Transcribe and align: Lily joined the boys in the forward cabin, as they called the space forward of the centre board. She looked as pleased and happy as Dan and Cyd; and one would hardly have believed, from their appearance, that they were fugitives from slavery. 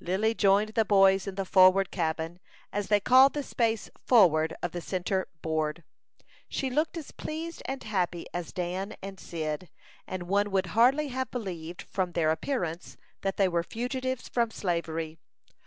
Lily 0.00 0.34
joined 0.34 0.70
the 0.70 0.86
boys 0.86 1.26
in 1.26 1.34
the 1.34 1.44
forward 1.44 1.90
cabin, 1.90 2.40
as 2.72 2.88
they 2.88 2.98
called 2.98 3.34
the 3.34 3.42
space 3.42 3.90
forward 4.06 4.54
of 4.62 4.72
the 4.72 4.80
centre 4.80 5.28
board. 5.42 5.84
She 6.48 6.70
looked 6.70 6.96
as 6.96 7.10
pleased 7.10 7.60
and 7.66 7.82
happy 7.84 8.24
as 8.32 8.54
Dan 8.54 8.94
and 9.02 9.20
Cyd; 9.20 9.68
and 10.06 10.22
one 10.28 10.50
would 10.50 10.68
hardly 10.68 11.08
have 11.08 11.30
believed, 11.30 11.82
from 11.82 12.12
their 12.12 12.30
appearance, 12.30 12.96
that 13.20 13.36
they 13.36 13.48
were 13.48 13.62
fugitives 13.62 14.30
from 14.30 14.50
slavery. 14.50 15.18